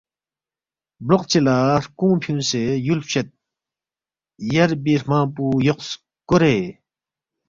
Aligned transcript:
بلوق 1.05 1.23
چی 1.31 1.39
لا 1.45 1.57
ہرکونگ 1.79 2.19
فیونگسے 2.23 2.61
یول 2.85 2.99
فچوید 3.05 3.27
یربی 4.53 4.93
ہرمنگپو 4.99 5.45
یوق 5.67 5.79
سکورے 5.89 6.55